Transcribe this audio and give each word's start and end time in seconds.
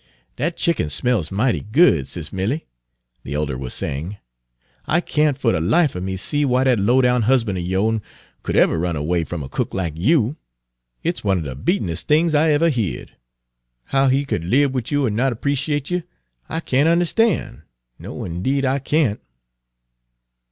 "Dat 0.35 0.57
chicken 0.57 0.89
smells 0.89 1.31
mighty 1.31 1.59
good, 1.61 2.07
Sis' 2.07 2.33
Milly," 2.33 2.65
the 3.21 3.35
elder 3.35 3.55
was 3.55 3.75
saying; 3.75 4.17
"I 4.87 4.99
can't 4.99 5.37
fer 5.37 5.51
de 5.51 5.61
life 5.61 5.95
er 5.95 6.01
me 6.01 6.17
see 6.17 6.43
why 6.43 6.63
dat 6.63 6.79
low 6.79 7.01
down 7.03 7.21
husban' 7.21 7.55
er 7.55 7.59
yo'n 7.59 8.01
could 8.41 8.55
ever 8.55 8.79
run 8.79 8.95
away 8.95 9.21
f'm 9.23 9.43
a 9.43 9.47
cook 9.47 9.75
like 9.75 9.93
you. 9.95 10.37
It's 11.03 11.23
one 11.23 11.37
er 11.41 11.53
de 11.53 11.55
beatenis' 11.55 12.01
things 12.01 12.33
I 12.33 12.49
ever 12.49 12.69
heared. 12.69 13.13
How 13.85 14.07
he 14.07 14.25
could 14.25 14.43
lib 14.43 14.73
wid 14.73 14.89
you 14.89 15.05
an' 15.05 15.15
not 15.15 15.39
'preciate 15.39 15.91
you 15.91 16.01
I 16.49 16.61
can't 16.61 16.89
understan', 16.89 17.61
no 17.99 18.25
indeed 18.25 18.65
I 18.65 18.79
can't." 18.79 19.21